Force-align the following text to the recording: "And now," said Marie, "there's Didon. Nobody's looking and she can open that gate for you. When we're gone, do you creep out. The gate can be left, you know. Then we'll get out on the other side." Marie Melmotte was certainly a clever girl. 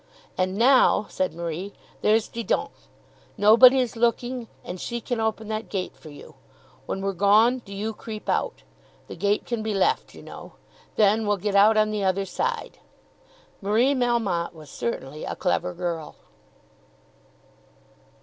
"And 0.35 0.57
now," 0.57 1.05
said 1.09 1.31
Marie, 1.35 1.73
"there's 2.01 2.27
Didon. 2.27 2.69
Nobody's 3.37 3.95
looking 3.95 4.47
and 4.63 4.81
she 4.81 4.99
can 4.99 5.19
open 5.19 5.47
that 5.49 5.69
gate 5.69 5.95
for 5.95 6.09
you. 6.09 6.33
When 6.87 7.01
we're 7.01 7.13
gone, 7.13 7.59
do 7.59 7.71
you 7.71 7.93
creep 7.93 8.27
out. 8.27 8.63
The 9.05 9.15
gate 9.15 9.45
can 9.45 9.61
be 9.61 9.75
left, 9.75 10.15
you 10.15 10.23
know. 10.23 10.53
Then 10.95 11.27
we'll 11.27 11.37
get 11.37 11.53
out 11.53 11.77
on 11.77 11.91
the 11.91 12.03
other 12.03 12.25
side." 12.25 12.79
Marie 13.61 13.93
Melmotte 13.93 14.53
was 14.55 14.71
certainly 14.71 15.23
a 15.23 15.35
clever 15.35 15.71
girl. 15.71 16.15